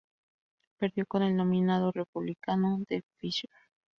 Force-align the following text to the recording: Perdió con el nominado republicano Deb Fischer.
Perdió 0.79 1.05
con 1.05 1.21
el 1.21 1.37
nominado 1.37 1.91
republicano 1.91 2.79
Deb 2.89 3.03
Fischer. 3.19 3.51